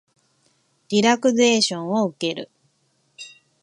[0.89, 2.49] リラクゼーションを受ける